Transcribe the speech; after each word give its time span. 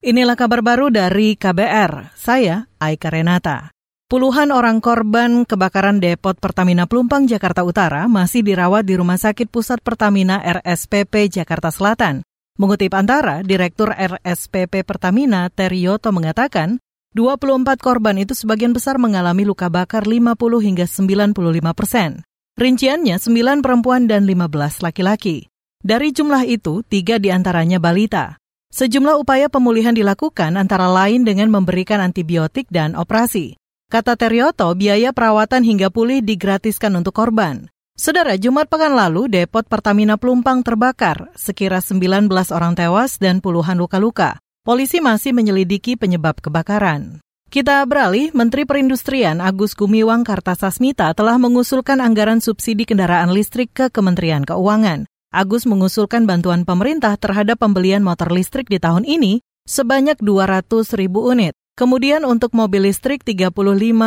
Inilah 0.00 0.32
kabar 0.32 0.64
baru 0.64 0.88
dari 0.88 1.36
KBR. 1.36 2.16
Saya 2.16 2.64
Aika 2.80 3.12
Renata. 3.12 3.68
Puluhan 4.08 4.48
orang 4.48 4.80
korban 4.80 5.44
kebakaran 5.44 6.00
depot 6.00 6.32
Pertamina 6.40 6.88
Pelumpang 6.88 7.28
Jakarta 7.28 7.60
Utara 7.68 8.08
masih 8.08 8.40
dirawat 8.40 8.88
di 8.88 8.96
Rumah 8.96 9.20
Sakit 9.20 9.52
Pusat 9.52 9.84
Pertamina 9.84 10.40
RSPP 10.40 11.28
Jakarta 11.28 11.68
Selatan. 11.68 12.24
Mengutip 12.56 12.96
antara, 12.96 13.44
Direktur 13.44 13.92
RSPP 13.92 14.88
Pertamina 14.88 15.52
Terioto 15.52 16.16
mengatakan, 16.16 16.80
24 17.12 17.60
korban 17.76 18.16
itu 18.16 18.32
sebagian 18.32 18.72
besar 18.72 18.96
mengalami 18.96 19.44
luka 19.44 19.68
bakar 19.68 20.08
50 20.08 20.32
hingga 20.64 20.88
95 20.88 21.76
persen. 21.76 22.24
Rinciannya 22.56 23.20
9 23.20 23.60
perempuan 23.60 24.08
dan 24.08 24.24
15 24.24 24.80
laki-laki. 24.80 25.52
Dari 25.84 26.08
jumlah 26.08 26.48
itu, 26.48 26.80
tiga 26.88 27.20
di 27.20 27.28
antaranya 27.28 27.76
balita. 27.76 28.39
Sejumlah 28.70 29.18
upaya 29.18 29.50
pemulihan 29.50 29.90
dilakukan 29.90 30.54
antara 30.54 30.86
lain 30.86 31.26
dengan 31.26 31.50
memberikan 31.50 31.98
antibiotik 31.98 32.70
dan 32.70 32.94
operasi. 32.94 33.58
Kata 33.90 34.14
Terioto, 34.14 34.70
biaya 34.78 35.10
perawatan 35.10 35.66
hingga 35.66 35.90
pulih 35.90 36.22
digratiskan 36.22 36.94
untuk 36.94 37.18
korban. 37.18 37.66
Saudara, 37.98 38.38
Jumat 38.38 38.70
pekan 38.70 38.94
lalu, 38.94 39.26
depot 39.26 39.66
Pertamina 39.66 40.14
Pelumpang 40.14 40.62
terbakar. 40.62 41.34
Sekira 41.34 41.82
19 41.82 42.30
orang 42.54 42.78
tewas 42.78 43.18
dan 43.18 43.42
puluhan 43.42 43.82
luka-luka. 43.82 44.38
Polisi 44.62 45.02
masih 45.02 45.34
menyelidiki 45.34 45.98
penyebab 45.98 46.38
kebakaran. 46.38 47.18
Kita 47.50 47.82
beralih, 47.82 48.30
Menteri 48.30 48.62
Perindustrian 48.62 49.42
Agus 49.42 49.74
Gumiwang 49.74 50.22
Kartasasmita 50.22 51.10
telah 51.18 51.34
mengusulkan 51.42 51.98
anggaran 51.98 52.38
subsidi 52.38 52.86
kendaraan 52.86 53.34
listrik 53.34 53.74
ke 53.74 53.90
Kementerian 53.90 54.46
Keuangan. 54.46 55.10
Agus 55.30 55.62
mengusulkan 55.62 56.26
bantuan 56.26 56.66
pemerintah 56.66 57.14
terhadap 57.14 57.62
pembelian 57.62 58.02
motor 58.02 58.34
listrik 58.34 58.66
di 58.66 58.82
tahun 58.82 59.06
ini 59.06 59.38
sebanyak 59.62 60.18
200 60.18 60.66
ribu 60.98 61.22
unit. 61.30 61.54
Kemudian 61.78 62.26
untuk 62.26 62.50
mobil 62.50 62.90
listrik 62.90 63.22
35 63.22 63.54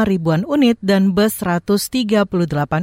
ribuan 0.03 0.43
unit 0.43 0.75
dan 0.83 1.15
bus 1.15 1.39
138 1.39 2.27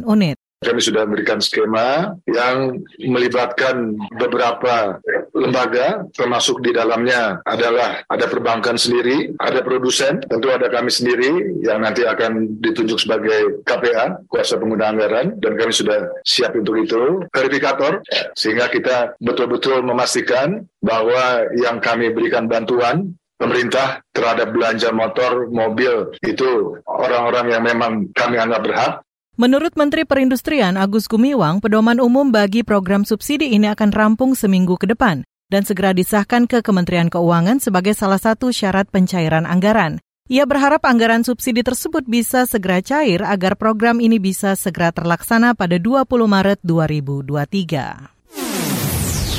unit. 0.08 0.41
Kami 0.64 0.80
sudah 0.80 1.05
memberikan 1.05 1.36
skema 1.44 2.16
yang 2.24 2.80
melibatkan 3.05 4.00
beberapa 4.16 4.96
lembaga, 5.41 6.05
termasuk 6.12 6.60
di 6.60 6.77
dalamnya 6.77 7.41
adalah 7.48 8.05
ada 8.05 8.28
perbankan 8.28 8.77
sendiri, 8.77 9.33
ada 9.41 9.64
produsen, 9.64 10.20
tentu 10.28 10.52
ada 10.52 10.69
kami 10.69 10.92
sendiri 10.92 11.60
yang 11.64 11.80
nanti 11.80 12.05
akan 12.05 12.60
ditunjuk 12.60 13.00
sebagai 13.00 13.64
KPA, 13.64 14.28
kuasa 14.28 14.61
pengguna 14.61 14.92
anggaran, 14.92 15.41
dan 15.41 15.56
kami 15.56 15.72
sudah 15.72 16.12
siap 16.22 16.52
untuk 16.52 16.77
itu, 16.77 17.24
verifikator, 17.33 18.05
sehingga 18.36 18.68
kita 18.68 19.16
betul-betul 19.18 19.80
memastikan 19.80 20.68
bahwa 20.84 21.48
yang 21.56 21.80
kami 21.80 22.12
berikan 22.12 22.44
bantuan 22.44 23.16
pemerintah 23.41 24.05
terhadap 24.12 24.52
belanja 24.52 24.92
motor, 24.92 25.48
mobil 25.48 26.12
itu 26.20 26.77
orang-orang 26.84 27.46
yang 27.56 27.62
memang 27.64 27.92
kami 28.12 28.36
anggap 28.36 28.61
berhak. 28.61 28.92
Menurut 29.41 29.72
Menteri 29.72 30.05
Perindustrian 30.05 30.77
Agus 30.77 31.08
Gumiwang, 31.08 31.64
pedoman 31.64 31.96
umum 31.96 32.28
bagi 32.28 32.61
program 32.61 33.08
subsidi 33.08 33.56
ini 33.56 33.72
akan 33.72 33.88
rampung 33.88 34.36
seminggu 34.36 34.77
ke 34.77 34.84
depan 34.84 35.24
dan 35.50 35.66
segera 35.66 35.92
disahkan 35.92 36.46
ke 36.46 36.62
Kementerian 36.62 37.10
Keuangan 37.10 37.58
sebagai 37.58 37.92
salah 37.92 38.22
satu 38.22 38.54
syarat 38.54 38.86
pencairan 38.88 39.44
anggaran. 39.44 39.98
Ia 40.30 40.46
berharap 40.46 40.86
anggaran 40.86 41.26
subsidi 41.26 41.66
tersebut 41.66 42.06
bisa 42.06 42.46
segera 42.46 42.78
cair 42.78 43.18
agar 43.26 43.58
program 43.58 43.98
ini 43.98 44.22
bisa 44.22 44.54
segera 44.54 44.94
terlaksana 44.94 45.58
pada 45.58 45.74
20 45.74 46.06
Maret 46.06 46.62
2023. 46.62 47.34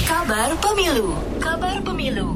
Kabar 0.03 0.51
Pemilu 0.59 1.15
Kabar 1.39 1.79
Pemilu 1.79 2.35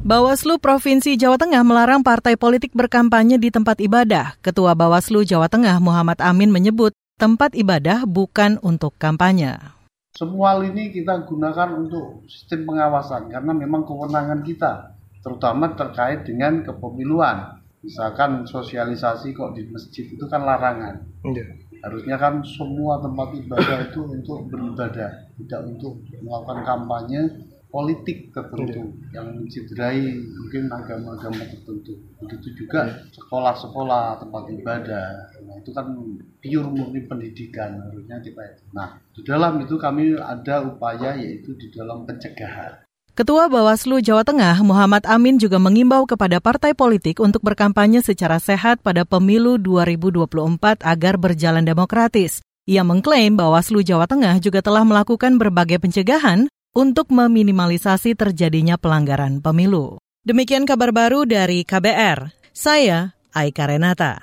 Bawaslu 0.00 0.56
Provinsi 0.56 1.20
Jawa 1.20 1.36
Tengah 1.36 1.60
melarang 1.60 2.00
partai 2.00 2.40
politik 2.40 2.72
berkampanye 2.72 3.36
di 3.36 3.52
tempat 3.52 3.84
ibadah. 3.84 4.40
Ketua 4.40 4.72
Bawaslu 4.72 5.28
Jawa 5.28 5.52
Tengah 5.52 5.76
Muhammad 5.84 6.24
Amin 6.24 6.48
menyebut 6.48 6.96
tempat 7.20 7.52
ibadah 7.52 8.08
bukan 8.08 8.56
untuk 8.64 8.96
kampanye. 8.96 9.76
Semua 10.18 10.58
ini 10.66 10.90
kita 10.90 11.30
gunakan 11.30 11.78
untuk 11.78 12.26
sistem 12.26 12.66
pengawasan 12.66 13.30
karena 13.30 13.54
memang 13.54 13.86
kewenangan 13.86 14.42
kita, 14.42 14.98
terutama 15.22 15.78
terkait 15.78 16.26
dengan 16.26 16.66
kepemiluan. 16.66 17.62
Misalkan 17.86 18.42
sosialisasi 18.42 19.30
kok 19.30 19.54
di 19.54 19.70
masjid 19.70 20.10
itu 20.10 20.26
kan 20.26 20.42
larangan. 20.42 21.06
Ya. 21.22 21.46
Harusnya 21.86 22.18
kan 22.18 22.42
semua 22.42 22.98
tempat 22.98 23.30
ibadah 23.38 23.78
itu 23.86 24.00
untuk 24.10 24.50
beribadah, 24.50 25.30
tidak 25.38 25.60
untuk 25.70 26.02
melakukan 26.18 26.66
kampanye 26.66 27.22
politik 27.68 28.32
tertentu 28.32 28.96
ya. 29.12 29.20
yang 29.20 29.36
mencederai 29.36 30.16
mungkin 30.16 30.72
agama-agama 30.72 31.44
tertentu. 31.44 31.94
Begitu 32.24 32.64
juga 32.64 33.04
sekolah-sekolah, 33.12 34.24
tempat 34.24 34.42
ibadah. 34.56 35.08
Nah, 35.44 35.56
itu 35.60 35.70
kan 35.76 35.86
pure 36.40 36.68
murni 36.72 37.00
pendidikan 37.04 37.76
harusnya 37.88 38.16
kita 38.24 38.40
itu. 38.40 38.62
Nah, 38.72 38.96
di 39.12 39.20
dalam 39.24 39.60
itu 39.60 39.76
kami 39.76 40.16
ada 40.16 40.64
upaya 40.64 41.16
yaitu 41.20 41.52
di 41.60 41.68
dalam 41.72 42.08
pencegahan. 42.08 42.88
Ketua 43.18 43.50
Bawaslu 43.50 43.98
Jawa 43.98 44.22
Tengah 44.22 44.62
Muhammad 44.62 45.02
Amin 45.02 45.42
juga 45.42 45.58
mengimbau 45.58 46.06
kepada 46.06 46.38
partai 46.38 46.70
politik 46.70 47.18
untuk 47.18 47.42
berkampanye 47.42 47.98
secara 47.98 48.38
sehat 48.38 48.78
pada 48.78 49.02
pemilu 49.02 49.58
2024 49.58 50.86
agar 50.86 51.18
berjalan 51.18 51.66
demokratis. 51.66 52.46
Ia 52.70 52.86
mengklaim 52.86 53.34
Bawaslu 53.34 53.82
Jawa 53.82 54.06
Tengah 54.06 54.38
juga 54.38 54.62
telah 54.62 54.86
melakukan 54.86 55.34
berbagai 55.34 55.82
pencegahan 55.82 56.46
untuk 56.74 57.14
meminimalisasi 57.14 58.18
terjadinya 58.18 58.74
pelanggaran 58.74 59.38
pemilu. 59.38 60.02
Demikian 60.26 60.66
kabar 60.66 60.90
baru 60.90 61.24
dari 61.24 61.62
KBR. 61.62 62.34
Saya 62.50 63.14
Aika 63.30 63.70
Renata. 63.70 64.18